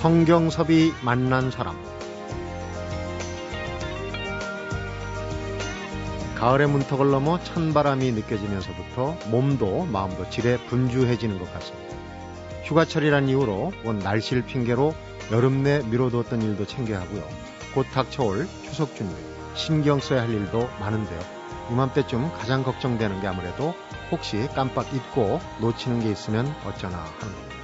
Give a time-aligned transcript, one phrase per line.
[0.00, 1.76] 성경섭이 만난 사람
[6.36, 11.94] 가을의 문턱을 넘어 찬바람이 느껴지면서부터 몸도 마음도 질에 분주해지는 것 같습니다.
[12.64, 14.94] 휴가철이란 이유로 온 날씨를 핑계로
[15.32, 17.22] 여름 내 미뤄두었던 일도 챙겨야 하고요.
[17.74, 19.14] 곧 닥쳐올 추석 준비,
[19.52, 21.20] 신경 써야 할 일도 많은데요.
[21.72, 23.74] 이맘때쯤 가장 걱정되는 게 아무래도
[24.10, 27.59] 혹시 깜빡 잊고 놓치는 게 있으면 어쩌나 하는 겁니다.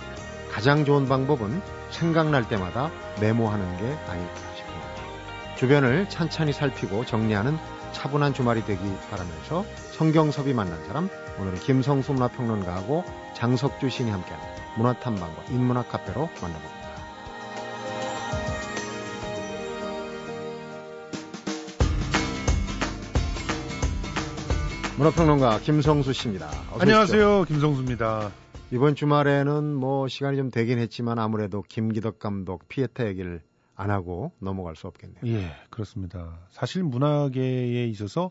[0.57, 1.61] 가장 좋은 방법은
[1.91, 5.57] 생각날 때마다 메모하는 게 아닐까 싶습니다.
[5.59, 7.59] 주변을 찬찬히 살피고 정리하는
[7.93, 14.47] 차분한 주말이 되기 바라면서 성경섭이 만난 사람 오늘은 김성수 문화평론가하고 장석주 시인이 함께하는
[14.79, 16.87] 문화탐방과 인문학 카페로 만나봅니다.
[24.97, 26.49] 문화평론가 김성수 씨입니다.
[26.81, 27.45] 안녕하세요.
[27.45, 28.46] 김성수입니다.
[28.73, 33.41] 이번 주말에는 뭐 시간이 좀 되긴 했지만 아무래도 김기덕 감독 피에타 얘기를
[33.77, 35.21] 안 하고 넘어갈 수 없겠네요.
[35.27, 36.41] 예, 그렇습니다.
[36.51, 38.31] 사실 문화계에 있어서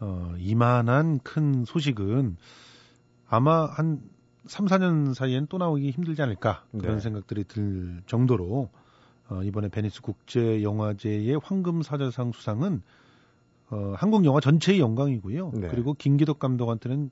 [0.00, 2.36] 어, 이만한 큰 소식은
[3.28, 4.02] 아마 한
[4.46, 7.00] 3, 4년 사이엔 또 나오기 힘들지 않을까 그런 네.
[7.00, 8.70] 생각들이 들 정도로
[9.28, 12.82] 어, 이번에 베니스 국제 영화제의 황금 사자상 수상은
[13.70, 15.52] 어, 한국 영화 전체의 영광이고요.
[15.54, 15.68] 네.
[15.68, 17.10] 그리고 김기덕 감독한테는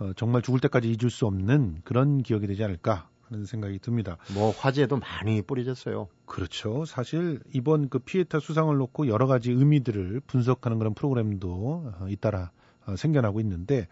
[0.00, 4.16] 어, 정말 죽을 때까지 잊을 수 없는 그런 기억이 되지 않을까 하는 생각이 듭니다.
[4.34, 6.08] 뭐 화제도 많이 뿌려졌어요.
[6.24, 6.84] 그렇죠.
[6.84, 12.50] 사실 이번 그 피에타 수상을 놓고 여러 가지 의미들을 분석하는 그런 프로그램도 어, 잇따라
[12.86, 13.86] 어, 생겨나고 있는데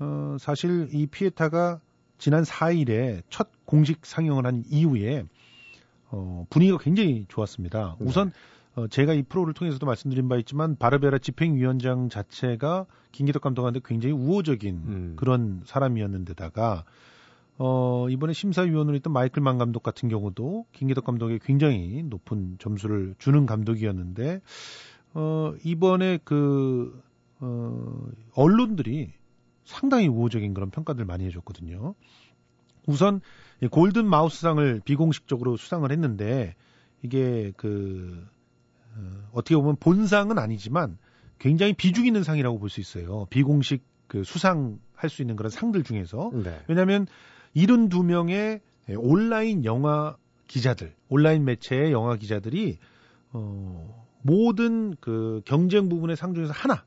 [0.00, 1.80] 어, 사실 이 피에타가
[2.18, 5.24] 지난 4일에 첫 공식 상영을 한 이후에
[6.10, 7.96] 어, 분위기가 굉장히 좋았습니다.
[8.00, 8.06] 네.
[8.06, 8.32] 우선
[8.78, 14.74] 어, 제가 이 프로를 통해서도 말씀드린 바 있지만 바르베라 집행위원장 자체가 김기덕 감독한테 굉장히 우호적인
[14.76, 15.12] 음.
[15.16, 16.84] 그런 사람이었는데다가
[17.58, 23.46] 어, 이번에 심사위원으로 있던 마이클 만 감독 같은 경우도 김기덕 감독에 굉장히 높은 점수를 주는
[23.46, 24.42] 감독이었는데
[25.14, 27.02] 어, 이번에 그
[27.40, 29.10] 어, 언론들이
[29.64, 31.96] 상당히 우호적인 그런 평가들 많이 해줬거든요.
[32.86, 33.20] 우선
[33.72, 36.54] 골든 마우스상을 비공식적으로 수상을 했는데
[37.02, 38.24] 이게 그
[38.98, 40.98] 어, 어떻게 보면 본상은 아니지만
[41.38, 43.26] 굉장히 비중 있는 상이라고 볼 수 있어요.
[43.30, 46.30] 비공식 그 수상할 수 있는 그런 상들 중에서.
[46.34, 46.60] 네.
[46.66, 47.06] 왜냐하면
[47.56, 48.60] 72명의
[48.96, 50.16] 온라인 영화
[50.46, 52.78] 기자들, 온라인 매체의 영화 기자들이
[53.32, 56.84] 어, 모든 그 경쟁 부분의 상 중에서 하나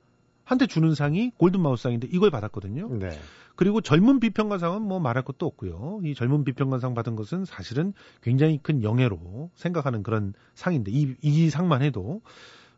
[0.51, 2.89] 한테 주는 상이 골든 마우스상인데 이걸 받았거든요.
[3.00, 3.17] 네.
[3.56, 6.01] 그리고 젊은 비평가상은 뭐 말할 것도 없고요.
[6.03, 11.81] 이 젊은 비평가상 받은 것은 사실은 굉장히 큰 영예로 생각하는 그런 상인데 이, 이 상만
[11.81, 12.22] 해도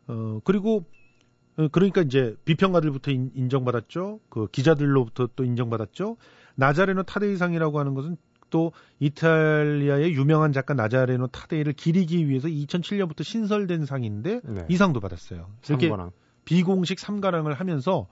[0.06, 0.84] 어 그리고
[1.56, 4.20] 어, 그러니까 이제 비평가들부터 인, 인정받았죠.
[4.28, 6.16] 그 기자들로부터 또 인정받았죠.
[6.54, 8.16] 나자레노 타데이상이라고 하는 것은
[8.50, 8.70] 또
[9.00, 14.64] 이탈리아의 유명한 작가 나자레노 타데이를 기리기 위해서 2007년부터 신설된 상인데 네.
[14.68, 15.48] 이 상도 받았어요.
[15.68, 15.88] 이렇게
[16.44, 18.06] 비공식 삼가랑을 하면서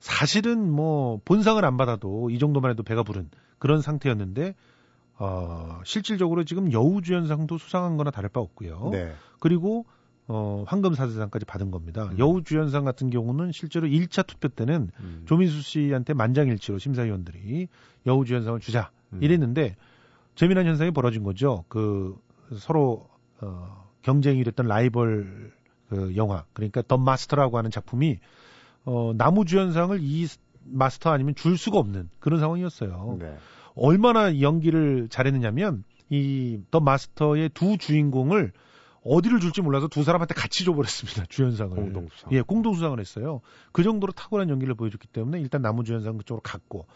[0.00, 4.54] 사실은 뭐 본상을 안 받아도 이 정도만 해도 배가 부른 그런 상태였는데
[5.16, 8.90] 어, 실질적으로 지금 여우주연상도 수상한 거나 다를 바 없고요.
[8.92, 9.12] 네.
[9.38, 9.86] 그리고
[10.26, 12.08] 어, 황금사슬상까지 받은 겁니다.
[12.12, 12.18] 음.
[12.18, 15.22] 여우주연상 같은 경우는 실제로 1차 투표 때는 음.
[15.26, 17.68] 조민수 씨한테 만장일치로 심사위원들이
[18.06, 19.22] 여우주연상을 주자 음.
[19.22, 19.76] 이랬는데
[20.34, 21.64] 재미난 현상이 벌어진 거죠.
[21.68, 22.16] 그
[22.56, 23.08] 서로
[23.40, 25.52] 어, 경쟁이 됐던 라이벌
[25.88, 28.18] 그 영화 그러니까 더 마스터라고 하는 작품이
[28.84, 30.26] 어, 나무주연상을 이
[30.64, 33.16] 마스터 아니면 줄 수가 없는 그런 상황이었어요.
[33.20, 33.36] 네.
[33.74, 38.52] 얼마나 연기를 잘했느냐면 이 더 마스터의 두 주인공을
[39.04, 41.24] 어디를 줄지 몰라서 두 사람한테 같이 줘버렸습니다.
[41.28, 41.74] 주연상을.
[41.76, 42.32] 공동수상.
[42.32, 43.40] 예, 공동수상을 했어요.
[43.72, 46.86] 그 정도로 탁월한 연기를 보여줬기 때문에 일단 나무주연상 그쪽으로 갔고,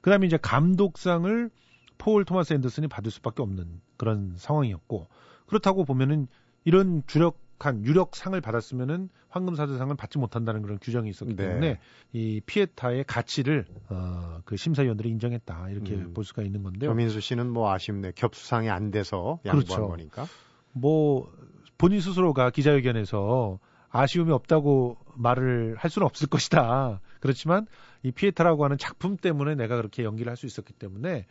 [0.00, 1.50] 그 다음에 이제 감독상을
[1.98, 5.08] 폴 토마스 앤더슨이 받을 수밖에 없는 그런 상황이었고,
[5.46, 6.28] 그렇다고 보면은
[6.64, 11.48] 이런 주력 한 유력상을 받았으면은 황금사자상을 받지 못한다는 그런 규정이 있었기 네.
[11.48, 11.78] 때문에
[12.12, 16.14] 이 피에타의 가치를 어, 그 심사위원들이 인정했다 이렇게 음.
[16.14, 16.90] 볼 수가 있는 건데요.
[16.90, 19.88] 조민수 씨는 뭐 아쉽네 겹수상이 안 돼서 양보한 그렇죠.
[19.88, 20.26] 거니까.
[20.72, 21.32] 뭐
[21.78, 23.58] 본인 스스로가 기자회견에서
[23.90, 27.00] 아쉬움이 없다고 말을 할 수는 없을 것이다.
[27.20, 27.66] 그렇지만
[28.02, 31.26] 이 피에타라고 하는 작품 때문에 내가 그렇게 연기를 할 수 있었기 때문에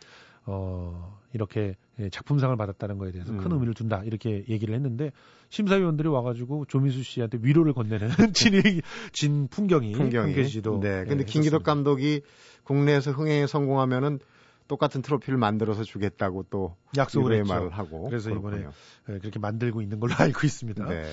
[0.46, 1.76] 어 이렇게
[2.10, 3.38] 작품상을 받았다는 거에 대해서 음.
[3.38, 5.10] 큰 의미를 둔다 이렇게 얘기를 했는데
[5.50, 8.62] 심사위원들이 와가지고 조민수 씨한테 위로를 건네는 진이
[9.12, 12.22] 진 풍경이 풍경이 한계시도 네 근데 네, 김기덕 감독이
[12.64, 14.20] 국내에서 흥행에 성공하면은
[14.68, 17.52] 똑같은 트로피를 만들어서 주겠다고 또 약속을 했죠.
[17.52, 18.56] 말을 하고 그래서 그렇군요.
[18.56, 18.70] 이번에
[19.06, 20.84] 네, 그렇게 만들고 있는 걸로 알고 있습니다.
[20.88, 21.04] 네.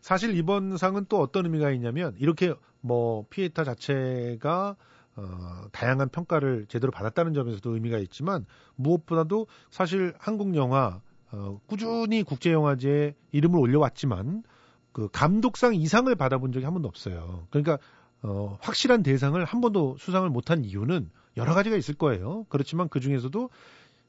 [0.00, 4.76] 사실 이번 상은 또 어떤 의미가 있냐면 이렇게 뭐 피에타 자체가
[5.20, 8.46] 어, 다양한 평가를 제대로 받았다는 점에서도 의미가 있지만
[8.76, 11.00] 무엇보다도 사실 한국 영화
[11.30, 14.42] 어, 꾸준히 국제영화제에 이름을 올려왔지만
[14.92, 17.46] 그 감독상 이상을 받아본 적이 한 번도 없어요.
[17.50, 17.78] 그러니까
[18.22, 22.46] 어, 확실한 대상을 한 번도 수상을 못한 이유는 여러 가지가 있을 거예요.
[22.48, 23.50] 그렇지만 그 중에서도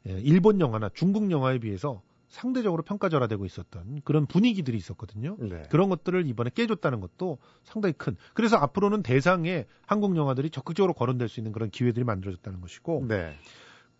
[0.07, 5.35] 예, 일본 영화나 중국 영화에 비해서 상대적으로 평가절하되고 있었던 그런 분위기들이 있었거든요.
[5.37, 5.63] 네.
[5.69, 8.15] 그런 것들을 이번에 깨줬다는 것도 상당히 큰.
[8.33, 13.35] 그래서 앞으로는 대상에 한국 영화들이 적극적으로 거론될 수 있는 그런 기회들이 만들어졌다는 것이고, 네.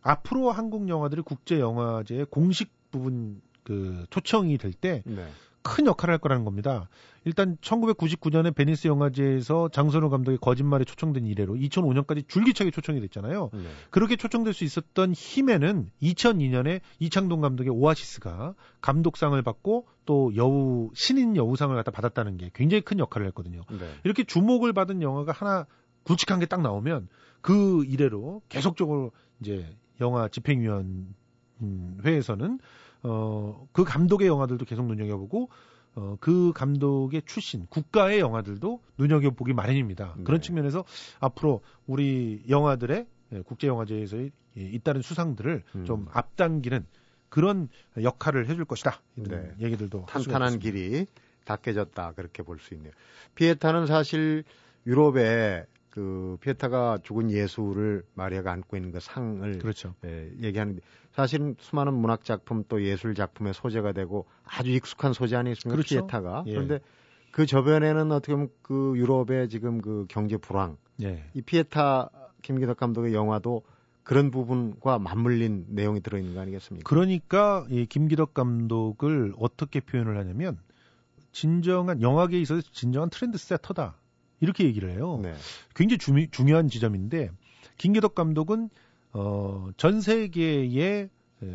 [0.02, 5.28] 앞으로 한국 영화들이 국제 영화제의 공식 부문 그 초청이 될때 네.
[5.64, 6.90] 큰 역할을 할 거라는 겁니다.
[7.24, 13.52] 일단 1999년에 베니스 영화제에서 장선우 감독의 거짓말에 초청된 이래로 2005년까지 줄기차게 초청이 됐잖아요.
[13.54, 13.60] 네.
[13.92, 21.76] 그렇게 초청될 수 있었던 힘에는 2002년에 이창동 감독의 오아시스가 감독상을 받고 또 여우 신인 여우상을
[21.76, 23.62] 갖다 받았다는 게 굉장히 큰 역할을 했거든요.
[23.70, 23.88] 네.
[24.04, 25.68] 이렇게 주목을 받은 영화가 하나
[26.04, 27.08] 굵직한 게 딱 나오면
[27.42, 29.66] 그 이래로 계속적으로 이제
[30.00, 31.14] 영화 집행위원
[32.04, 32.60] 회에서는
[33.04, 35.50] 어, 그 감독의 영화들도 계속 눈여겨보고
[35.96, 40.14] 어, 그 감독의 출신 국가의 영화들도 눈여겨보기 마련입니다.
[40.18, 40.24] 네.
[40.24, 40.86] 그런 측면에서
[41.20, 45.86] 앞으로 우리 영화들의 예, 국제 영화제에서의 잇따른 수상들을 음.
[45.86, 46.86] 좀 앞당기는
[47.30, 47.70] 그런
[48.02, 49.02] 역할을 해줄 것이다.
[49.16, 49.66] 이런 네.
[49.66, 51.06] 얘기들도 탄탄한 길이
[51.46, 52.92] 닦여졌다 그렇게 볼 수 있네요.
[53.36, 54.44] 피에타는 사실
[54.86, 59.94] 유럽에 그 피에타가 죽은 예술을 마리아가 안고 있는 그 상을 그렇죠.
[60.06, 60.82] 예, 얘기하는데
[61.12, 65.76] 사실은 수많은 문학 작품 또 예술 작품의 소재가 되고 아주 익숙한 소재 아니겠습니까?
[65.76, 65.96] 그렇죠.
[65.96, 66.54] 피에타가 예.
[66.54, 66.80] 그런데
[67.32, 71.24] 그 저변에는 어떻게 보면 그 유럽의 지금 그 경제 불황 예.
[71.34, 72.10] 이 피에타
[72.42, 73.64] 김기덕 감독의 영화도
[74.04, 76.90] 그런 부분과 맞물린 내용이 들어있는 거 아니겠습니까?
[76.90, 80.58] 그러니까 이 김기덕 감독을 어떻게 표현을 하냐면
[81.32, 83.96] 진정한 영화계에 있어서 진정한 트렌드 세터다.
[84.40, 85.20] 이렇게 얘기를 해요.
[85.22, 85.36] 네.
[85.76, 87.30] 굉장히 주, 중요한 지점인데
[87.78, 88.70] 김기덕 감독은
[89.14, 91.10] 어, 전 세계의
[91.44, 91.50] 에,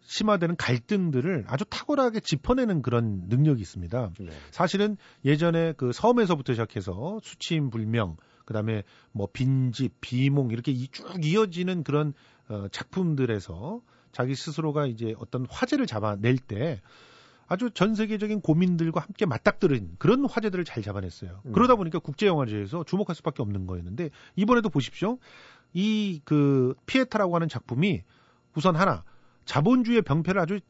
[0.00, 4.12] 심화되는 갈등들을 아주 탁월하게 짚어내는 그런 능력이 있습니다.
[4.20, 4.28] 네.
[4.50, 12.14] 사실은 예전에 그 섬에서부터 시작해서 수치인 불명, 그다음에 뭐 빈집, 비몽 이렇게 쭉 이어지는 그런
[12.48, 13.80] 어, 작품들에서
[14.12, 16.80] 자기 스스로가 이제 어떤 화제를 잡아낼 때
[17.48, 21.42] 아주 전 세계적인 고민들과 함께 맞닥뜨린 그런 화제들을 잘 잡아냈어요.
[21.44, 21.52] 음.
[21.52, 25.18] 그러다 보니까 국제 영화제에서 주목할 수밖에 없는 거였는데 이번에도 보십시오.
[25.72, 28.02] 이 그 피에타라고 하는 작품이
[28.56, 29.04] 우선 하나
[29.44, 30.60] 자본주의의 병폐를 아주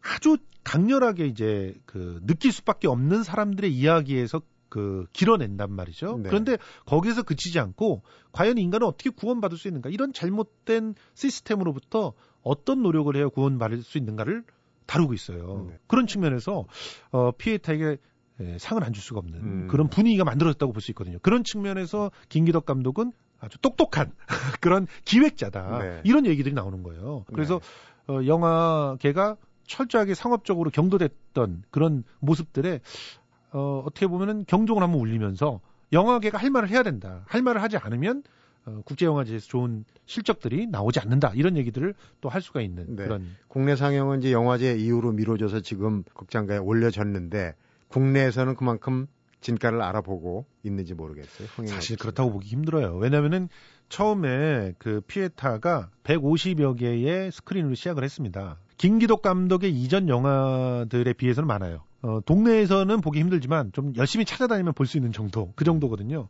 [0.00, 6.18] 아주 강렬하게 이제 그 느낄 수밖에 없는 사람들의 이야기에서 그 길어낸단 말이죠.
[6.18, 6.28] 네.
[6.28, 8.02] 그런데 거기에서 그치지 않고
[8.32, 14.44] 과연 인간은 어떻게 구원받을 수 있는가 이런 잘못된 시스템으로부터 어떤 노력을 해야 구원받을 수 있는가를
[14.86, 15.66] 다루고 있어요.
[15.68, 15.78] 네.
[15.86, 16.64] 그런 측면에서
[17.12, 17.96] 어, 피에타에게
[18.40, 19.68] 예, 상을 안 줄 수가 없는 음.
[19.68, 21.18] 그런 분위기가 만들어졌다고 볼 수 있거든요.
[21.22, 24.12] 그런 측면에서 김기덕 감독은 아주 똑똑한
[24.60, 25.78] 그런 기획자다.
[25.78, 26.00] 네.
[26.04, 27.24] 이런 얘기들이 나오는 거예요.
[27.32, 27.60] 그래서
[28.08, 28.14] 네.
[28.14, 29.36] 어, 영화계가
[29.66, 32.80] 철저하게 상업적으로 경도됐던 그런 모습들에
[33.52, 35.60] 어, 어떻게 보면은 경종을 한번 울리면서
[35.92, 37.22] 영화계가 할 말을 해야 된다.
[37.26, 38.22] 할 말을 하지 않으면
[38.64, 43.04] 어, 국제영화제에서 좋은 실적들이 나오지 않는다 이런 얘기들을 또 할 수가 있는 네.
[43.04, 47.54] 그런 국내 상영은 이제 영화제 이후로 미뤄져서 지금 극장가에 올려졌는데
[47.88, 49.06] 국내에서는 그만큼
[49.40, 51.48] 진가를 알아보고 있는지 모르겠어요.
[51.66, 52.96] 사실 그렇다고 보기 힘들어요.
[52.96, 53.48] 왜냐하면은
[53.88, 58.58] 처음에 그 피에타가 150여 개의 스크린으로 시작을 했습니다.
[58.78, 61.82] 김기덕 감독의 이전 영화들에 비해서는 많아요.
[62.02, 66.28] 어, 동네에서는 보기 힘들지만 좀 열심히 찾아다니면 볼 수 있는 정도, 그 정도거든요.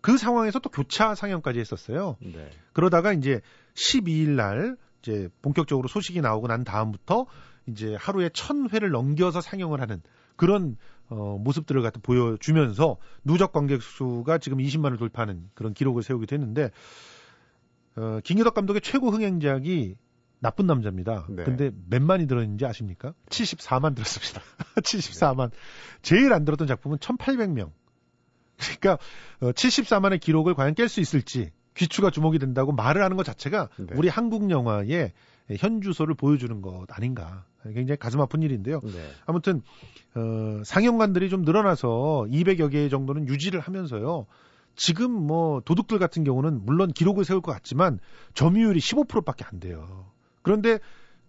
[0.00, 2.16] 그 상황에서 또 교차 상영까지 했었어요.
[2.20, 2.50] 네.
[2.72, 3.40] 그러다가 이제
[3.74, 7.26] 12일 날 이제 본격적으로 소식이 나오고 난 다음부터
[7.68, 10.02] 이제 하루에 1000회를 넘겨서 상영을 하는
[10.36, 10.76] 그런
[11.08, 16.70] 어, 모습들을 갖다 보여주면서 누적 관객 수가 지금 20만을 돌파하는 그런 기록을 세우게 됐는데
[17.96, 19.96] 어, 김기덕 감독의 최고 흥행작이
[20.40, 21.26] 나쁜 남자입니다.
[21.30, 21.44] 네.
[21.44, 23.14] 근데 몇 만이 들었는지 아십니까?
[23.30, 24.42] 74만 들었습니다.
[24.76, 25.50] 74만.
[26.02, 27.70] 제일 안 들었던 작품은 1800명.
[28.56, 28.98] 그러니까
[29.40, 33.86] 어, 74만의 기록을 과연 깰 수 있을지 귀추가 주목이 된다고 말을 하는 것 자체가 네.
[33.96, 35.12] 우리 한국 영화의
[35.58, 37.46] 현주소를 보여주는 것 아닌가.
[37.72, 38.80] 굉장히 가슴 아픈 일인데요.
[38.82, 38.90] 네.
[39.26, 39.62] 아무튼
[40.14, 44.26] 어, 상영관들이 좀 늘어나서 200여 개 정도는 유지를 하면서요.
[44.76, 48.00] 지금 뭐 도둑들 같은 경우는 물론 기록을 세울 것 같지만
[48.34, 50.06] 점유율이 15%밖에 안 돼요.
[50.42, 50.78] 그런데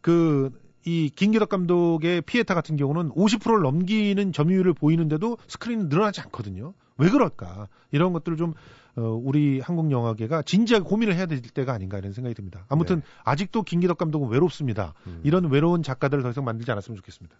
[0.01, 0.51] 그
[0.85, 6.73] 이 김기덕 감독의 피에타 같은 경우는 50%를 넘기는 점유율을 보이는데도 스크린은 늘어나지 않거든요.
[6.97, 7.67] 왜 그럴까?
[7.91, 8.53] 이런 것들을 좀
[8.95, 12.65] 어, 우리 한국 영화계가 진지하게 고민을 해야 될 때가 아닌가 이런 생각이 듭니다.
[12.69, 13.01] 아무튼 네.
[13.23, 14.93] 아직도 김기덕 감독은 외롭습니다.
[15.07, 15.19] 음.
[15.23, 17.35] 이런 외로운 작가들을 더 이상 만들지 않았으면 좋겠습니다.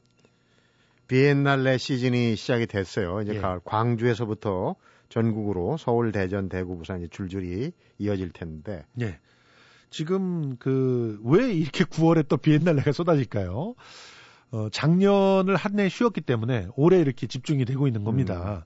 [1.07, 3.21] 비엔날레 시즌이 시작이 됐어요.
[3.21, 3.39] 이제 예.
[3.39, 4.75] 가을 광주에서부터
[5.07, 8.83] 전국으로 서울, 대전, 대구, 부산 줄줄이 이어질 텐데.
[9.01, 9.19] 예.
[9.89, 13.75] 지금 그 왜 이렇게 9월에 또 비엔날레가 쏟아질까요?
[14.51, 18.65] 어, 작년을 한 해 쉬었기 때문에 올해 이렇게 집중이 되고 있는 겁니다.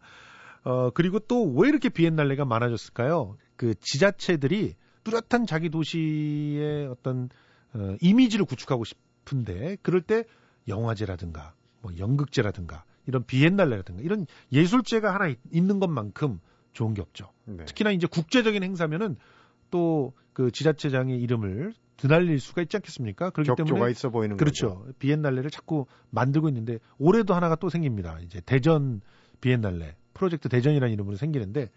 [0.66, 0.70] 음.
[0.70, 3.38] 어, 그리고 또 왜 이렇게 비엔날레가 많아졌을까요?
[3.56, 7.30] 그 지자체들이 뚜렷한 자기 도시의 어떤
[7.74, 10.26] 어, 이미지를 구축하고 싶은데 그럴 때
[10.68, 16.40] 영화제라든가 뭐 연극제라든가 이런 비엔날레라든가 이런 예술제가 하나 있, 는 것만큼
[16.74, 17.32] 좋은 게 없죠.
[17.46, 17.66] 네.
[17.66, 19.16] 특히나 이제 국제적인 행사면은
[19.72, 23.32] 또 그 지자체장의 이름을 드날릴 수가 있지 않겠습니까?
[23.32, 24.80] 그렇기 때문에 있어 보이는 그렇죠.
[24.80, 24.94] 거죠.
[25.00, 28.18] 비엔날레를 자꾸 만들고 있는데 올해도 하나가 또 생깁니다.
[28.24, 29.02] 이제 대전
[29.42, 31.72] 비엔날레 프로젝트 대전이라는 이름으로 생기는데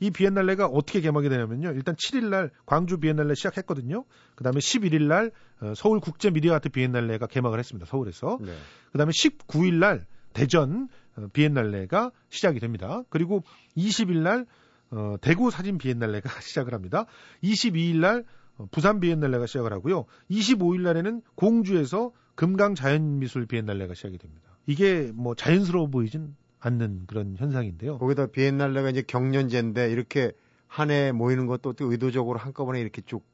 [0.00, 1.70] 이 비엔날레가 어떻게 개막이 되냐면요.
[1.70, 4.04] 일단 7일 날 광주 비엔날레 시작했거든요.
[4.34, 7.86] 그다음에 11일 날 어, 서울 국제 미디어 아트 비엔날레가 개막을 했습니다.
[7.86, 8.38] 서울에서.
[8.40, 8.52] 네.
[8.90, 13.04] 그다음에 19일 날 대전 어, 비엔날레가 시작이 됩니다.
[13.08, 13.44] 그리고
[13.76, 14.46] 20일 날
[14.90, 17.06] 어, 대구 사진 비엔날레가 시작을 합니다.
[17.42, 18.24] 22일 날
[18.56, 20.06] 어, 부산 비엔날레가 시작을 하고요.
[20.30, 24.50] 25일 날에는 공주에서 금강 자연미술 비엔날레가 시작이 됩니다.
[24.66, 27.98] 이게 뭐 자연스러워 보이진 않는 그런 현상인데요.
[27.98, 30.32] 거기다 비엔날레가 이제 경년제인데 이렇게
[30.70, 33.24] 한 해 모이는 것도 또 의도적으로 한꺼번에 이렇게 쭉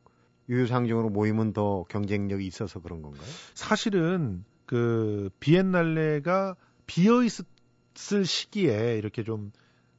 [0.49, 3.23] 유유상종으로 모이면 더 경쟁력이 있어서 그런 건가요?
[3.55, 9.53] 사실은 그 비엔날레가 비어 있을 시기에 이렇게 좀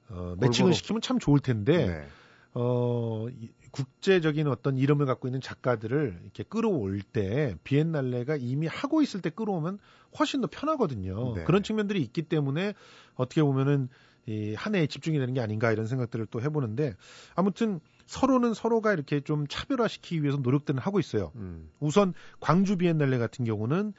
[0.10, 2.08] 어, 매칭을 시키면 참 좋을 텐데 네.
[2.54, 3.28] 어,
[3.72, 9.80] 국제적인 어떤 이름을 갖고 있는 작가들을 이렇게 끌어올 때 비엔날레가 이미 하고 있을 때 끌어오면
[10.18, 11.36] 훨씬 더 편하거든요.
[11.36, 11.44] 네.
[11.44, 12.74] 그런 측면들이 있기 때문에
[13.16, 13.90] 어떻게 보면은
[14.26, 16.96] 이한 해에 집중이 되는 게 아닌가 이런 생각들을 또 해보는데
[17.36, 21.32] 아무튼 서로는 서로가 이렇게 좀 차별화시키기 위해서 노력들은 하고 있어요.
[21.36, 21.70] 음.
[21.80, 23.94] 우선 광주 비엔날레 같은 경우는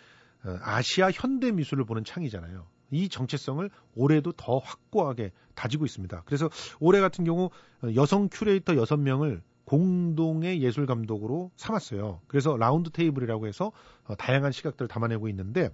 [0.44, 2.66] 어, 아시아 현대 미술을 보는 창이잖아요.
[2.90, 6.22] 이 정체성을 올해도 더 확고하게 다지고 있습니다.
[6.24, 6.48] 그래서
[6.80, 7.50] 올해 같은 경우
[7.94, 12.20] 여성 큐레이터 6명을 공동의 예술 감독으로 삼았어요.
[12.26, 13.70] 그래서 round table이라고 해서
[14.04, 15.70] 어, 다양한 시각들을 담아내고 있는데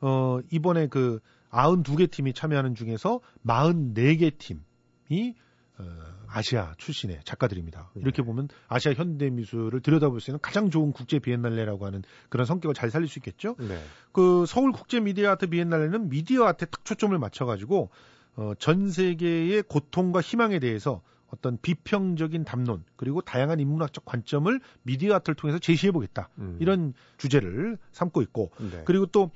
[0.00, 1.20] 어, 이번에 그
[1.50, 5.34] 92개 팀이 참여하는 중에서 44개 팀이
[5.78, 5.84] 어,
[6.28, 7.90] 아시아 출신의 작가들입니다.
[7.94, 8.02] 네.
[8.02, 12.74] 이렇게 보면 아시아 현대 미술을 들여다볼 수 있는 가장 좋은 국제 비엔날레라고 하는 그런 성격을
[12.74, 13.56] 잘 살릴 수 있겠죠.
[13.58, 13.82] 네.
[14.12, 17.90] 그 서울 국제 미디어 아트 비엔날레는 미디어 아트에 딱 초점을 맞춰가지고
[18.36, 21.02] 어, 전 세계의 고통과 희망에 대해서
[21.32, 26.58] 어떤 비평적인 담론 그리고 다양한 인문학적 관점을 미디어 아트를 통해서 제시해 보겠다 음.
[26.60, 28.82] 이런 주제를 삼고 있고 네.
[28.84, 29.30] 그리고 또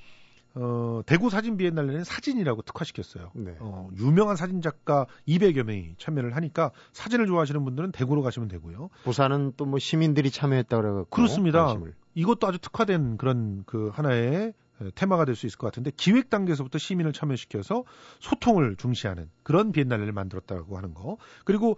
[0.58, 3.30] 어, 대구 사진 비엔날레는 사진이라고 특화시켰어요.
[3.34, 3.54] 네.
[3.60, 8.88] 어, 유명한 사진 작가 200여 명이 참여를 하니까 사진을 좋아하시는 분들은 대구로 가시면 되고요.
[9.04, 11.66] 부산은 또 뭐 시민들이 참여했다 그래서 그렇습니다.
[11.66, 11.94] 관심을.
[12.14, 14.54] 이것도 아주 특화된 그런 그 하나의
[14.94, 17.84] 테마가 될 수 있을 것 같은데 기획 단계에서부터 시민을 참여시켜서
[18.20, 21.18] 소통을 중시하는 그런 비엔날레를 만들었다고 하는 거.
[21.44, 21.76] 그리고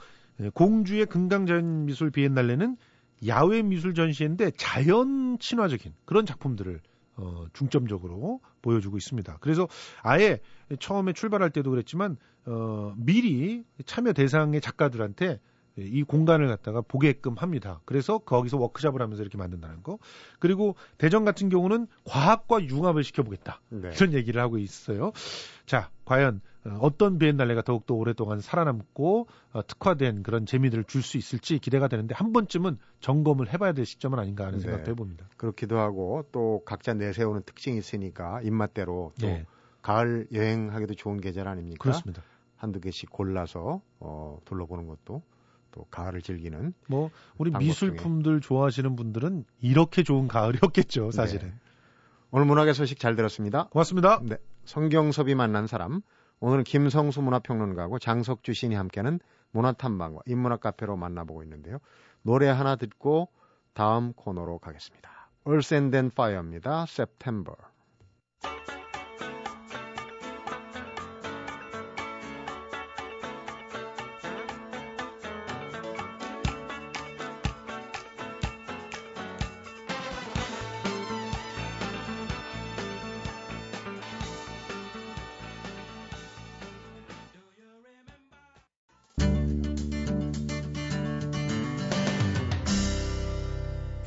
[0.55, 2.77] 공주의 금강자연미술 비엔날레는
[3.27, 6.81] 야외 미술 전시인데 자연 친화적인 그런 작품들을
[7.19, 9.39] 어, 중점적으로 보여주고 있습니다.
[9.41, 9.69] 그래서
[10.03, 10.41] 아예
[10.79, 15.41] 처음에 출발할 때도 그랬지만 어, 미리 참여 대상의 작가들한테
[15.77, 17.81] 이 공간을 갖다가 보게끔 합니다.
[17.85, 19.99] 그래서 거기서 워크샵을 하면서 이렇게 만든다는 거.
[20.39, 23.61] 그리고 대전 같은 경우는 과학과 융합을 시켜보겠다.
[23.69, 23.91] 네.
[23.95, 25.13] 이런 얘기를 하고 있어요.
[25.67, 26.41] 자, 과연
[26.81, 32.33] 어떤 비엔날레가 더욱더 오랫동안 살아남고 어, 특화된 그런 재미들을 줄 수 있을지 기대가 되는데 한
[32.33, 34.65] 번쯤은 점검을 해봐야 될 시점은 아닌가 하는 네.
[34.65, 35.27] 생각도 해봅니다.
[35.37, 39.47] 그렇기도 하고 또 각자 내세우는 특징이 있으니까 입맛대로 또 네.
[39.81, 41.79] 가을 여행하기도 좋은 계절 아닙니까?
[41.81, 42.23] 그렇습니다.
[42.57, 45.23] 한두 개씩 골라서 어, 둘러보는 것도
[45.71, 48.41] 또 가을을 즐기는 뭐 우리 미술품들.
[48.41, 51.11] 좋아하시는 분들은 이렇게 좋은 가을이었겠죠 네.
[51.13, 51.55] 사실은 네.
[52.31, 56.01] 오늘 문학의 소식 잘 들었습니다 고맙습니다 네 성경섭이 만난 사람
[56.41, 61.79] 오늘은 김성수 문화평론가하고 장석주 시인이 함께하는 문화탐방과 인문학 카페로 만나보고 있는데요.
[62.23, 63.29] 노래 하나 듣고
[63.75, 65.31] 다음 코너로 가겠습니다.
[65.95, 66.85] And Fire입니다.
[66.89, 67.57] September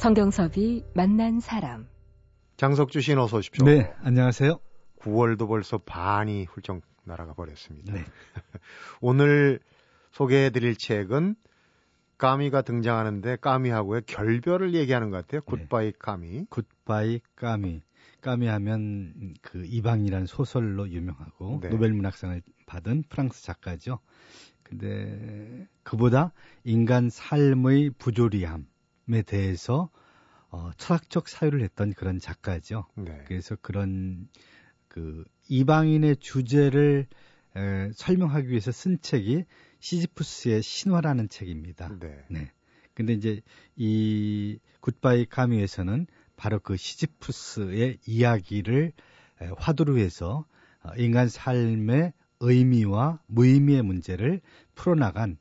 [0.02, 1.88] 성경섭이 만난 사람.
[2.58, 3.64] 장석주 씨 어서 오십시오.
[3.64, 4.60] 네, 안녕하세요.
[4.98, 7.94] 9월도 벌써 반이 훌쩍 날아가 버렸습니다.
[7.94, 8.04] 네.
[9.00, 9.60] 오늘
[10.10, 11.36] 소개해 드릴 책은
[12.18, 15.42] 까미가 등장하는데 까미하고의 결별을 얘기하는 것 같아요.
[15.42, 15.98] 굿바이 네.
[16.00, 16.46] 까미.
[16.50, 17.84] 굿바이 까미.
[18.22, 21.70] 까미 하면 그 이방이라는 소설로 유명하고 네.
[21.70, 24.00] 노벨 문학상을 받은 프랑스 작가죠.
[24.64, 28.71] 근데 그보다 인간 삶의 부조리함
[29.14, 29.90] 에 대해서
[30.50, 32.86] 어, 철학적 사유를 했던 그런 작가죠.
[32.96, 33.24] 네.
[33.28, 34.28] 그래서 그런
[34.88, 37.08] 그 이방인의 주제를
[37.56, 39.46] 에, 설명하기 위해서 쓴 책이
[39.80, 41.90] 시지푸스의 신화라는 책입니다.
[42.00, 42.24] 네.
[42.30, 42.52] 네.
[42.94, 43.42] 근데 이제
[43.76, 48.92] 이 굿바이 카미에서는 바로 그 시지푸스의 이야기를
[49.42, 50.46] 에, 화두로 해서
[50.84, 54.42] 어, 인간 삶의 의미와 무의미의 문제를
[54.76, 55.36] 풀어나간 에,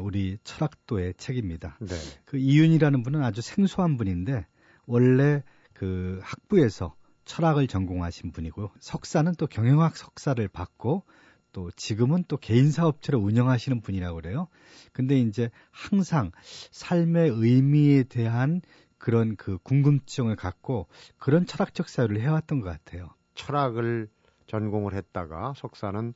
[0.00, 1.76] 우리 철학도의 책입니다.
[1.80, 1.94] 네.
[2.24, 4.46] 그 이윤이라는 분은 아주 생소한 분인데
[4.86, 11.04] 원래 그 학부에서 철학을 전공하신 분이고 석사는 또 경영학 석사를 받고
[11.52, 14.48] 또 지금은 또 개인 사업체를 운영하시는 분이라고 그래요.
[14.92, 16.32] 근데 이제 항상
[16.70, 18.60] 삶의 의미에 대한
[18.98, 20.86] 그런 그 궁금증을 갖고
[21.18, 23.10] 그런 철학적 사유를 해왔던 것 같아요.
[23.34, 24.08] 철학을
[24.46, 26.14] 전공을 했다가 석사는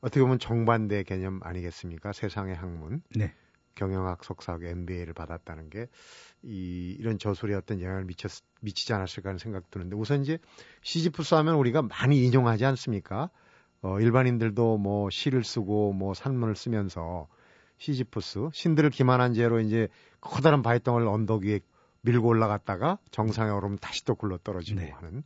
[0.00, 2.12] 어떻게 보면 정반대 개념 아니겠습니까?
[2.12, 3.02] 세상의 학문.
[3.14, 3.32] 네.
[3.76, 5.86] 경영학 석사하고 MBA를 받았다는 게
[6.42, 10.38] 이, 이런 저술에 어떤 영향을 미쳤, 미치지 않았을까 하는 생각 드는데 우선 이제
[10.82, 13.30] 시지푸스 하면 우리가 많이 인용하지 않습니까?
[13.82, 17.28] 어, 일반인들도 뭐 시를 쓰고 뭐 산문을 쓰면서
[17.78, 19.88] 시지푸스 신들을 기만한 죄로 이제
[20.20, 21.60] 커다란 바위덩어리를 언덕 위에
[22.00, 24.90] 밀고 올라갔다가 정상에 오르면 다시 또 굴러 떨어지고 네.
[24.90, 25.22] 하는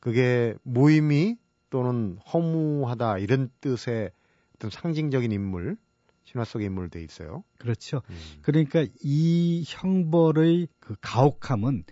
[0.00, 1.36] 그게 무의미
[1.74, 4.12] 또는 허무하다 이런 뜻의
[4.54, 5.76] 어떤 상징적인 인물
[6.22, 7.42] 신화 속의 인물로 돼 있어요.
[7.58, 8.02] 그렇죠.
[8.10, 8.16] 음.
[8.42, 11.82] 그러니까 이 형벌의 그 가혹함은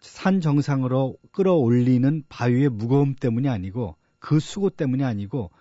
[0.00, 5.52] 산 정상으로 끌어올리는 바위의 무거움 때문이 아니고 그 수고 때문이 아니고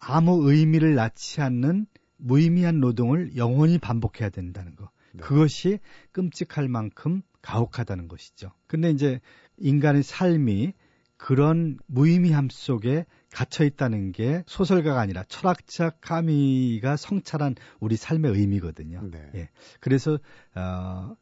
[0.00, 4.90] 아무 의미를 낳지 않는 무의미한 노동을 영원히 반복해야 된다는 거.
[5.12, 5.20] 네.
[5.20, 5.78] 그것이
[6.10, 8.50] 끔찍할 만큼 가혹하다는 것이죠.
[8.66, 9.20] 근데 이제
[9.58, 10.72] 인간의 삶이
[11.20, 19.02] 그런 무의미함 속에 갇혀 있다는 게 소설가가 아니라 철학자 까미가 성찰한 우리 삶의 의미거든요.
[19.02, 19.30] 네.
[19.34, 19.48] 예.
[19.80, 20.18] 그래서
[20.54, 21.14] 어,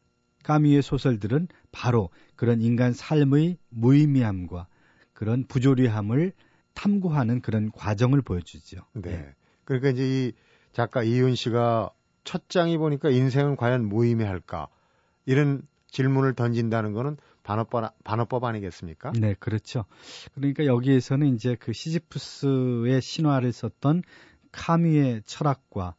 [0.43, 4.67] 까미의 소설들은 바로 그런 인간 삶의 무의미함과
[5.11, 6.31] 그런 부조리함을
[6.75, 8.79] 탐구하는 그런 과정을 보여주죠.
[8.93, 9.11] 네.
[9.11, 9.35] 예.
[9.65, 10.31] 그러니까 이제 이
[10.71, 11.89] 작가 이윤 씨가
[12.23, 14.69] 첫 장이 보니까 인생은 과연 무의미할까
[15.25, 17.17] 이런 질문을 던진다는 거는
[17.49, 19.11] 반어법, 반어법 아니겠습니까?
[19.13, 19.85] 네, 그렇죠.
[20.35, 24.03] 그러니까 여기에서는 이제 그 시지푸스의 신화를 썼던
[24.51, 25.95] 카미의 철학과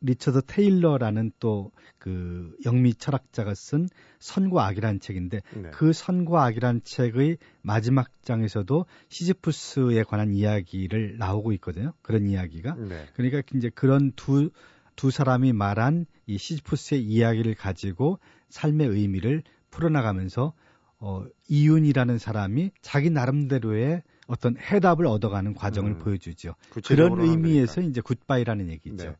[0.00, 5.70] 리처드 테일러라는 또 그 영미 철학자가 쓴 선과 악이라는 책인데 네.
[5.70, 11.92] 그 선과 악이라는 책의 마지막 장에서도 시지푸스에 관한 이야기를 나오고 있거든요.
[12.00, 12.74] 그런 이야기가.
[12.74, 13.06] 네.
[13.14, 14.50] 그러니까 이제 그런 두,
[14.96, 20.54] 두 사람이 말한 이 시지푸스의 이야기를 가지고 삶의 의미를 풀어나가면서
[21.00, 26.54] 어, 이윤이라는 사람이 자기 나름대로의 어떤 해답을 얻어가는 과정을 음, 보여주죠.
[26.86, 27.90] 그런 의미에서 그러니까.
[27.90, 29.04] 이제 굿바이라는 얘기죠.
[29.04, 29.16] 네.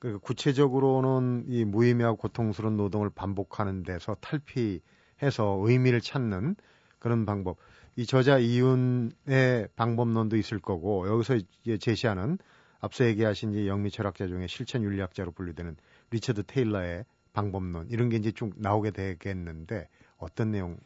[0.00, 6.56] 그 구체적으로는 이 무의미하고 고통스러운 노동을 반복하는 데서 탈피해서 의미를 찾는
[6.98, 7.58] 그런 방법.
[7.96, 12.38] 이 저자 이윤의 방법론도 있을 거고 여기서 이제 제시하는
[12.80, 15.76] 앞서 얘기하신 이제 영미 철학자 중에 실천 윤리학자로 분류되는
[16.10, 17.04] 리처드 테일러의
[17.34, 20.78] 방법론 이런 게 이제 쭉 나오게 되겠는데 어떤 내용?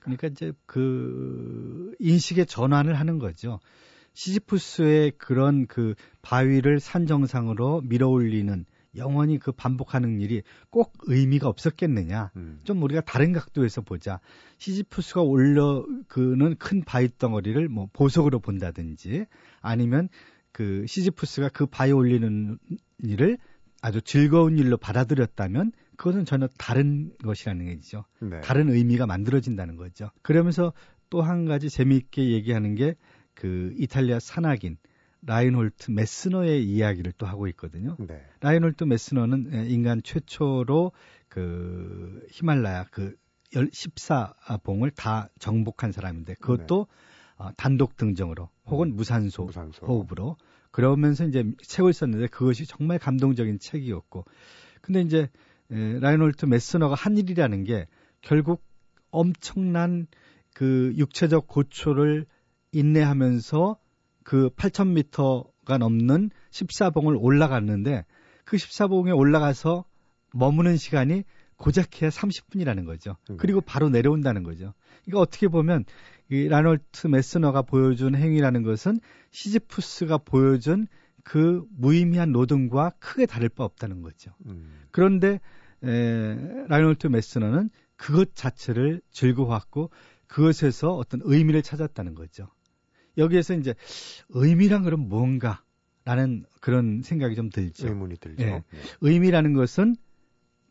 [0.00, 3.60] 그러니까 이제 그 인식의 전환을 하는 거죠.
[4.14, 8.64] 시지푸스의 그런 그 바위를 산 정상으로 밀어올리는
[8.96, 12.32] 영원히 그 반복하는 일이 꼭 의미가 없었겠느냐.
[12.36, 12.60] 음.
[12.64, 14.20] 좀 우리가 다른 각도에서 보자.
[14.58, 19.26] 시지푸스가 올려 그는 큰 바위 덩어리를 뭐 보석으로 본다든지
[19.60, 20.08] 아니면
[20.52, 22.58] 그 시지푸스가 그 바위 올리는
[23.04, 23.38] 일을
[23.80, 28.04] 아주 즐거운 일로 받아들였다면 그것은 전혀 다른 것이라는 얘기죠.
[28.20, 28.40] 네.
[28.40, 30.10] 다른 의미가 만들어진다는 거죠.
[30.22, 30.72] 그러면서
[31.10, 32.94] 또 한 가지 재미있게 얘기하는 게
[33.38, 34.78] 그 이탈리아 산악인
[35.22, 37.96] 라인홀트 메스너의 이야기를 또 하고 있거든요.
[38.00, 38.20] 네.
[38.40, 40.92] 라인홀트 메스너는 인간 최초로
[41.28, 43.14] 그 히말라야 그
[43.52, 47.44] 14봉을 다 정복한 사람인데 그것도 네.
[47.44, 50.36] 어, 단독 등정으로 혹은 음, 무산소, 무산소, 호흡으로
[50.72, 54.24] 그러면서 이제 책을 썼는데 그것이 정말 감동적인 책이었고
[54.82, 55.28] 근데 이제
[55.70, 57.86] 에, 라이놀트 메스너가 한 일이라는 게
[58.20, 58.64] 결국
[59.10, 60.06] 엄청난
[60.54, 62.26] 그 육체적 고초를
[62.72, 63.78] 인내하면서
[64.24, 68.04] 그 8,000m가 넘는 14봉을 올라갔는데
[68.44, 69.84] 그 14봉에 올라가서
[70.34, 71.24] 머무는 시간이
[71.56, 73.16] 고작해야 30분이라는 거죠.
[73.28, 73.36] 네.
[73.38, 74.74] 그리고 바로 내려온다는 거죠.
[75.04, 75.84] 그러니까 어떻게 보면
[76.30, 79.00] 이 라인홀트 메스너가 보여준 행위라는 것은
[79.30, 80.86] 시지푸스가 보여준
[81.24, 84.32] 그 무의미한 노동과 크게 다를 바 없다는 거죠.
[84.46, 84.86] 음.
[84.90, 85.40] 그런데
[85.82, 86.36] 에,
[86.68, 89.90] 라인홀트 메스너는 그것 자체를 즐거워했고
[90.26, 92.48] 그것에서 어떤 의미를 찾았다는 거죠.
[93.16, 93.74] 여기에서 이제
[94.28, 97.88] 의미란 그럼 뭔가라는 그런 생각이 좀 들죠.
[97.88, 98.42] 의문이 들죠.
[98.42, 98.50] 예.
[98.50, 98.64] 네.
[99.00, 99.96] 의미라는 것은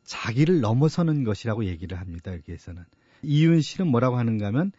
[0.03, 2.33] 자기를 넘어서는 것이라고 얘기를 합니다.
[2.33, 2.83] 여기에서는
[3.23, 4.71] 이윤 씨는 뭐라고 하는가 하면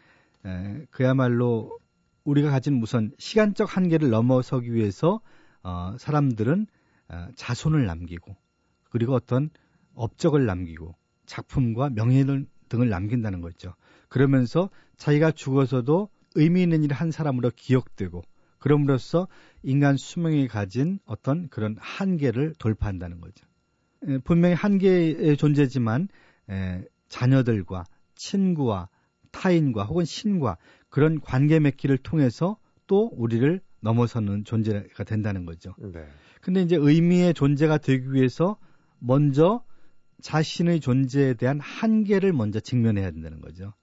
[0.45, 1.77] 에, 그야말로
[2.23, 5.21] 우리가 가진 우선 시간적 한계를 넘어서기 위해서
[5.63, 6.67] 어, 사람들은
[7.09, 8.35] 어, 자손을 남기고
[8.89, 9.49] 그리고 어떤
[9.93, 10.95] 업적을 남기고
[11.25, 12.25] 작품과 명예
[12.69, 13.73] 등을 남긴다는 거죠.
[14.07, 18.21] 그러면서 자기가 죽어서도 의미 있는 일을 한 사람으로 기억되고
[18.59, 19.27] 그럼으로써
[19.63, 23.45] 인간 수명이 가진 어떤 그런 한계를 돌파한다는 거죠.
[24.07, 26.07] 에, 분명히 한계의 존재지만
[26.49, 28.89] 에, 자녀들과 친구와
[29.31, 30.57] 타인과 혹은 신과
[30.89, 35.75] 그런 관계 맺기를 통해서 또 우리를 넘어서는 존재가 된다는 거죠.
[35.79, 36.05] 네.
[36.41, 38.57] 근데 이제 의미의 존재가 되기 위해서
[38.99, 39.63] 먼저
[40.21, 43.73] 자신의 존재에 대한 한계를 먼저 직면해야 된다는 거죠.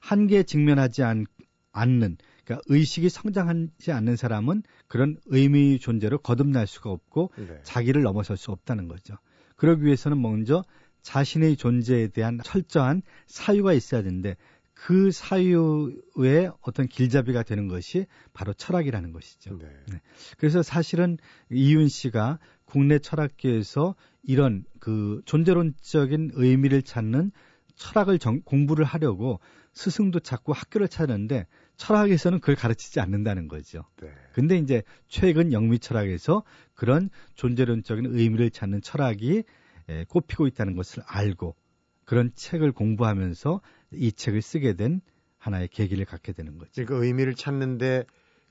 [0.00, 1.24] 한계에 직면하지 않,
[1.72, 7.60] 않는, 그러니까 의식이 성장하지 않는 사람은 그런 의미의 존재로 거듭날 수가 없고 네.
[7.62, 9.16] 자기를 넘어설 수 없다는 거죠.
[9.56, 10.64] 그러기 위해서는 먼저
[11.02, 14.36] 자신의 존재에 대한 철저한 사유가 있어야 되는데
[14.76, 19.58] 그 사유의 어떤 길잡이가 되는 것이 바로 철학이라는 것이죠.
[19.58, 19.66] 네.
[19.90, 20.00] 네.
[20.36, 21.16] 그래서 사실은
[21.50, 27.32] 이윤 씨가 국내 철학계에서 이런 그 존재론적인 의미를 찾는
[27.74, 29.40] 철학을 정, 공부를 하려고
[29.72, 33.84] 스승도 찾고 학교를 찾는데 철학에서는 그걸 가르치지 않는다는 거죠.
[34.00, 34.12] 네.
[34.32, 36.42] 근데 이제 최근 영미 철학에서
[36.74, 39.42] 그런 존재론적인 의미를 찾는 철학이
[39.88, 41.56] 에, 꼽히고 있다는 것을 알고
[42.04, 43.60] 그런 책을 공부하면서
[43.92, 45.00] 이 책을 쓰게 된
[45.38, 46.84] 하나의 계기를 갖게 되는 거죠.
[46.86, 48.04] 그 의미를 찾는데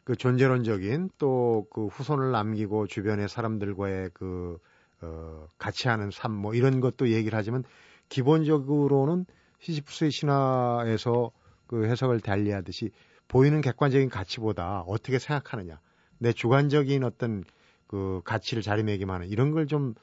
[0.04, 4.58] 그 존재론적인 또 그 후손을 남기고 주변의 사람들과의 그
[5.02, 7.64] 어, 같이 하는 삶 뭐 이런 것도 얘기를 하지만
[8.10, 9.26] 기본적으로는
[9.60, 11.32] 시지프스의 신화에서
[11.68, 12.92] 그 해석을 달리하듯이
[13.28, 15.80] 보이는 객관적인 가치보다 어떻게 생각하느냐
[16.20, 17.44] 내 주관적인 어떤
[17.88, 19.96] 그 가치를 자리매김하는 이런 걸 좀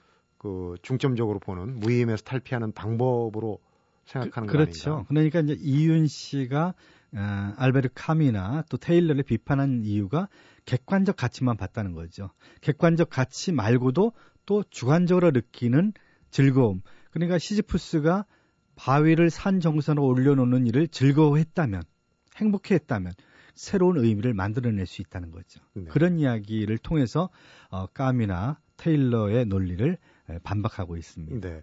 [0.42, 3.60] 그 중점적으로 보는 무의미에서 탈피하는 방법으로
[4.04, 5.04] 생각하는 그, 그렇죠.
[5.08, 6.74] 그러니까 이제 이윤 씨가
[7.14, 10.28] 어, 알베르 카미나 또 테일러를 비판한 이유가
[10.64, 12.30] 객관적 가치만 봤다는 거죠.
[12.60, 14.12] 객관적 가치 말고도
[14.46, 15.92] 또 주관적으로 느끼는
[16.30, 16.82] 즐거움.
[17.10, 18.24] 그러니까 시지푸스가
[18.74, 21.82] 바위를 산 정선으로 올려놓는 일을 즐거워했다면,
[22.36, 23.12] 행복해했다면
[23.54, 25.60] 새로운 의미를 만들어낼 수 있다는 거죠.
[25.74, 25.84] 네.
[25.84, 27.28] 그런 이야기를 통해서
[27.68, 29.98] 어, 까미나 테일러의 논리를
[30.42, 31.46] 반박하고 있습니다.
[31.46, 31.62] 네.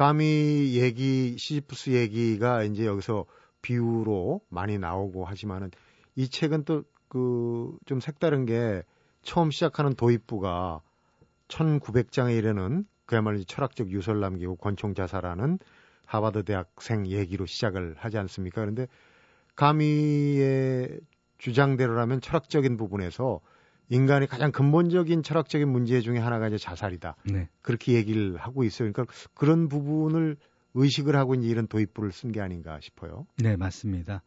[0.00, 3.26] 까미 얘기, 시지푸스 얘기가 이제 여기서
[3.60, 5.70] 비유로 많이 나오고 하지만은
[6.16, 8.82] 이 책은 또 그 좀 색다른 게
[9.22, 10.80] 처음 시작하는 도입부가
[11.48, 15.58] 1900장에 이르는 그야말로 철학적 유서를 남기고 권총 자살하는
[16.06, 18.60] 하버드 대학생 얘기로 시작을 하지 않습니까?
[18.60, 18.86] 그런데
[19.56, 21.00] 가미의
[21.38, 23.40] 주장대로라면 철학적인 부분에서
[23.90, 27.16] 인간의 가장 근본적인 철학적인 문제 중에 하나가 이제 자살이다.
[27.24, 27.48] 네.
[27.60, 28.90] 그렇게 얘기를 하고 있어요.
[28.90, 30.36] 그러니까 그런 부분을
[30.74, 33.26] 의식을 하고 이제 이런 도입부를 쓴 게 아닌가 싶어요.
[33.36, 34.22] 네, 맞습니다.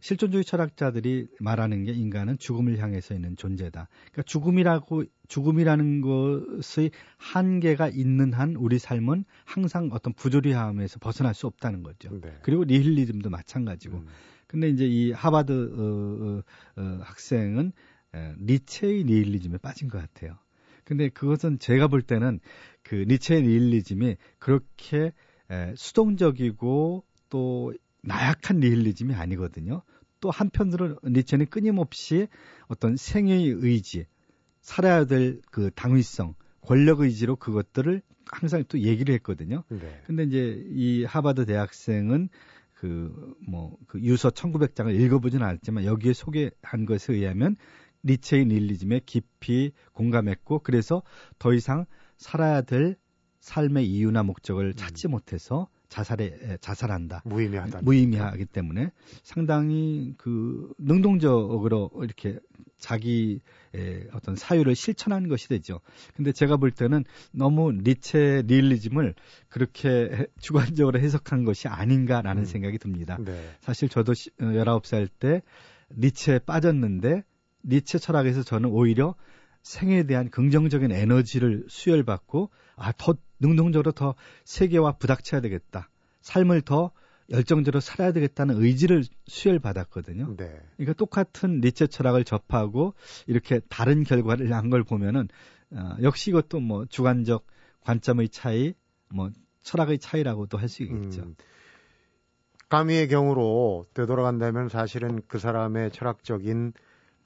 [0.00, 3.88] 실존주의 철학자들이 말하는 게 인간은 죽음을 향해서 있는 존재다.
[4.12, 11.82] 그러니까 죽음이라고 죽음이라는 것의 한계가 있는 한 우리 삶은 항상 어떤 부조리함에서 벗어날 수 없다는
[11.82, 12.10] 거죠.
[12.20, 12.34] 네.
[12.42, 13.98] 그리고 니힐리즘도 마찬가지고.
[13.98, 14.06] 음.
[14.46, 16.40] 근데 이제 이 하바드 어,
[16.80, 17.72] 어, 어, 학생은 에,
[18.40, 20.38] 니체의 니힐리즘에 빠진 것 같아요.
[20.84, 22.40] 근데 그것은 제가 볼 때는
[22.82, 25.12] 그 니체의 니힐리즘이 그렇게
[25.50, 29.82] 에, 수동적이고 또 나약한 니힐리즘이 아니거든요.
[30.20, 32.28] 또 한편으로 니체는 끊임없이
[32.68, 34.06] 어떤 생의 의지,
[34.60, 39.62] 살아야 될 그 당위성, 권력 의지로 그것들을 항상 또 얘기를 했거든요.
[39.68, 40.02] 네.
[40.06, 42.28] 근데 이제 이 하버드 대학생은
[42.74, 47.56] 그, 뭐, 그 유서 1900장을 읽어보지는 않았지만 여기에 소개한 것에 의하면
[48.06, 51.02] 니체의 닐리즘에 깊이 공감했고 그래서
[51.38, 52.96] 더 이상 살아야 될
[53.40, 55.12] 삶의 이유나 목적을 찾지 음.
[55.12, 57.22] 못해서 자살에 자살한다.
[57.24, 57.82] 무의미하다.
[57.82, 58.90] 무의미하기 때문에
[59.22, 62.38] 상당히 그 능동적으로 이렇게
[62.76, 63.40] 자기
[63.72, 65.80] 의 어떤 사유를 실천하는 것이 되죠.
[66.14, 69.14] 근데 제가 볼 때는 너무 니체 리얼리즘을
[69.48, 72.46] 그렇게 주관적으로 해석한 것이 아닌가라는 음.
[72.46, 73.16] 생각이 듭니다.
[73.24, 73.54] 네.
[73.60, 75.42] 사실 저도 19살 어, 때
[75.96, 77.22] 니체에 빠졌는데
[77.66, 79.14] 니체 철학에서 저는 오히려
[79.62, 85.90] 생에 대한 긍정적인 에너지를 수혈받고 아, 더 능동적으로 더 세계와 부닥쳐야 되겠다.
[86.22, 86.92] 삶을 더
[87.30, 90.36] 열정적으로 살아야 되겠다는 의지를 수혈받았거든요.
[90.36, 90.60] 네.
[90.76, 92.94] 그러니까 똑같은 니체 철학을 접하고
[93.26, 95.28] 이렇게 다른 결과를 난 걸 보면은
[95.72, 97.44] 어, 역시 이것도 뭐 주관적
[97.80, 98.74] 관점의 차이,
[99.08, 99.30] 뭐
[99.62, 101.22] 철학의 차이라고도 할 수 있겠죠.
[101.22, 101.34] 음,
[102.68, 106.72] 까미의 경우로 되돌아간다면 사실은 그 사람의 철학적인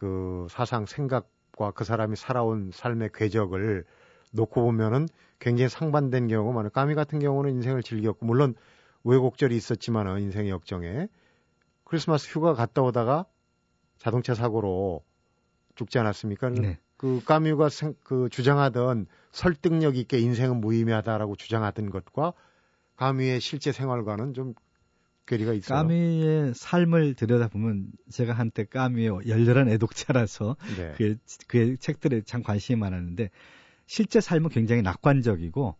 [0.01, 3.85] 그 사상 생각과 그 사람이 살아온 삶의 궤적을
[4.33, 5.07] 놓고 보면은
[5.39, 6.71] 굉장히 상반된 경우가 많아요.
[6.71, 8.55] 까미 같은 경우는 인생을 즐겼고 물론
[9.05, 11.07] 왜곡절이 있었지만은 인생의 역정에
[11.85, 13.27] 크리스마스 휴가 갔다 오다가
[13.99, 15.05] 자동차 사고로
[15.75, 16.49] 죽지 않았습니까?
[16.49, 16.79] 네.
[16.97, 22.33] 그 까뮤가 생, 그 주장하던 설득력 있게 인생은 무의미하다라고 주장하던 것과
[22.97, 24.55] 까뮤의 실제 생활과는 좀
[25.31, 25.79] 괴리가 있어요.
[25.79, 30.95] 까뮤의 삶을 들여다보면 제가 한때 까뮤의 열렬한 애독자라서 네.
[30.97, 31.17] 그,
[31.47, 33.31] 그의 책들에 참 관심이 많았는데
[33.87, 35.77] 실제 삶은 굉장히 낙관적이고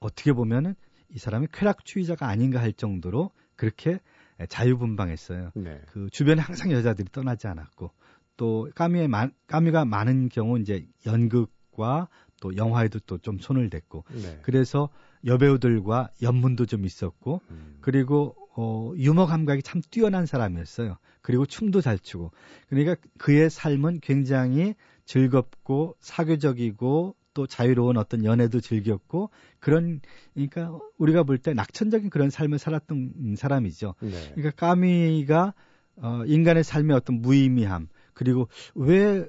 [0.00, 0.74] 어떻게 보면은
[1.10, 4.00] 이 사람이 쾌락주의자가 아닌가 할 정도로 그렇게
[4.48, 5.52] 자유분방했어요.
[5.54, 5.80] 네.
[5.92, 7.90] 그 주변에 항상 여자들이 떠나지 않았고
[8.36, 12.08] 또 까미의 마, 까미가 많은 경우 이제 연극과
[12.40, 14.38] 또 영화에도 또 좀 손을 댔고 네.
[14.42, 14.88] 그래서
[15.24, 17.78] 여배우들과 연문도 좀 있었고 음.
[17.80, 20.96] 그리고 어 유머 감각이 참 뛰어난 사람이었어요.
[21.20, 22.30] 그리고 춤도 잘 추고
[22.68, 30.00] 그러니까 그의 삶은 굉장히 즐겁고 사교적이고 또 자유로운 어떤 연애도 즐겼고 그런
[30.34, 33.94] 그러니까 우리가 볼 때 낙천적인 그런 삶을 살았던 사람이죠.
[34.00, 34.10] 네.
[34.34, 35.52] 그러니까 까미가
[35.96, 39.26] 어 인간의 삶의 어떤 무의미함 그리고 왜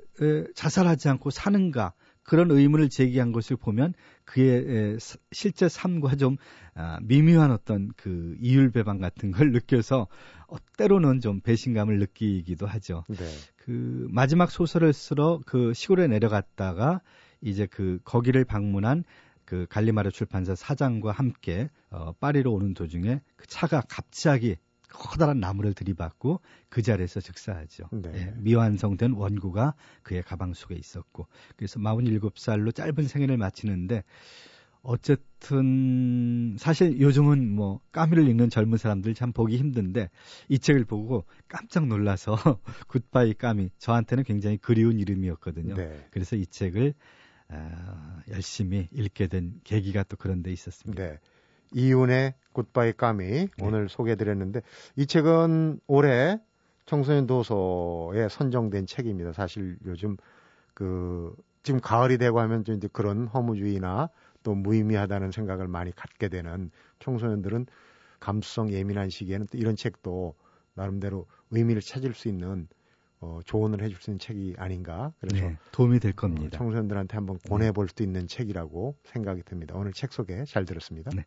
[0.56, 1.94] 자살하지 않고 사는가
[2.28, 3.94] 그런 의문을 제기한 것을 보면
[4.26, 4.98] 그의
[5.32, 6.36] 실제 삶과 좀
[6.76, 10.08] 아, 미묘한 어떤 그 이율배반 같은 걸 느껴서
[10.48, 13.06] 어, 때로는 좀 배신감을 느끼기도 하죠.
[13.08, 13.26] 네.
[13.56, 17.00] 그 마지막 소설을 쓰러 그 시골에 내려갔다가
[17.42, 19.06] 이제 그 거기를 방문한
[19.46, 24.58] 그 갈리마르 출판사 사장과 함께 어, 파리로 오는 도중에 그 차가 갑자기
[24.98, 27.90] 커다란 나무를 들이받고 그 자리에서 즉사하죠.
[27.92, 28.12] 네.
[28.16, 34.04] 예, 미완성된 원고가 그의 가방 속에 있었고 그래서 47살로 짧은 생애를 마치는데
[34.82, 40.10] 어쨌든 사실 요즘은 뭐 까미를 읽는 젊은 사람들 참 보기 힘든데
[40.50, 42.38] 이 책을 보고 깜짝 놀라서
[42.88, 45.76] 굿바이 까미 저한테는 굉장히 그리운 이름이었거든요.
[45.76, 46.08] 네.
[46.12, 46.94] 그래서 이 책을
[47.50, 51.04] 어, 열심히 읽게 된 계기가 또 그런 데 있었습니다.
[51.04, 51.20] 네.
[51.74, 53.48] 이윤의 굿바이 까미 네.
[53.62, 54.62] 오늘 소개해드렸는데
[54.96, 56.40] 이 책은 올해
[56.86, 59.34] 청소년 도서에 선정된 책입니다.
[59.34, 60.18] 사실 요즘
[60.74, 64.10] 그 지금 가을이 되고 하면 좀 이제 그런 허무주의나
[64.44, 67.66] 또 무의미하다는 생각을 많이 갖게 되는 청소년들은
[68.20, 70.36] 감수성 예민한 시기에는 또 이런 책도
[70.74, 72.68] 나름대로 의미를 찾을 수 있는
[73.20, 75.12] 어, 조언을 해줄 수 있는 책이 아닌가.
[75.20, 76.46] 그래서 네, 도움이 될 겁니다.
[76.46, 79.76] 어, 청소년들한테 한번 권해볼 수도 있는 책이라고 생각이 듭니다.
[79.76, 81.12] 오늘 책 소개 잘 들었습니다.
[81.16, 81.26] 네.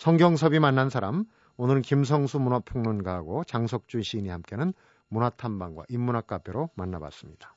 [0.00, 1.26] 성경섭이 만난 사람,
[1.58, 4.72] 오늘은 김성수 문화평론가하고 장석준 시인이 함께하는
[5.10, 7.54] 문화탐방과 인문학 카페로 만나봤습니다.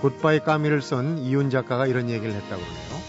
[0.00, 3.02] 굿바이 카뮈를 쓴 이윤 작가가 이런 얘기를 했다고 그러네요.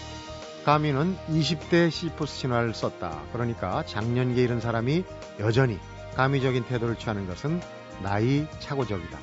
[0.66, 3.18] 카뮈는 20대 시지푸스 신화를 썼다.
[3.32, 5.04] 그러니까 장년기에 이런 사람이
[5.40, 5.78] 여전히
[6.16, 7.62] 카뮈적인 태도를 취하는 것은
[8.02, 9.18] 나이 착오적이다.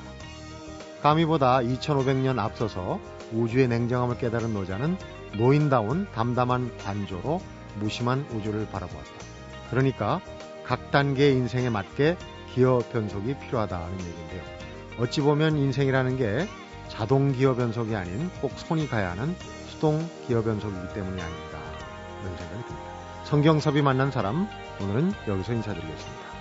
[1.00, 2.98] 카뮈보다 2500년 앞서서
[3.32, 4.98] 우주의 냉정함을 깨달은 노자는
[5.34, 7.40] 노인다운 담담한 관조로
[7.76, 9.10] 무심한 우주를 바라보았다.
[9.70, 10.20] 그러니까
[10.64, 12.16] 각 단계의 인생에 맞게
[12.54, 14.42] 기어 변속이 필요하다는 얘기인데요.
[14.98, 16.48] 어찌 보면 인생이라는 게
[16.88, 19.34] 자동 기어 변속이 아닌 꼭 손이 가야 하는
[19.68, 21.58] 수동 기어 변속이기 때문이 아닌가
[22.22, 22.96] 이런 생각이 듭니다.
[23.24, 24.48] 성경섭이 만난 사람
[24.80, 26.35] 오늘은 여기서 인사드리겠습니다.